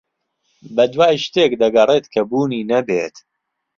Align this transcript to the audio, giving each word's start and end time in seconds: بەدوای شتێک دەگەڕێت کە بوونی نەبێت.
بەدوای 0.75 1.15
شتێک 1.25 1.51
دەگەڕێت 1.61 2.05
کە 2.13 2.21
بوونی 2.29 2.67
نەبێت. 2.71 3.15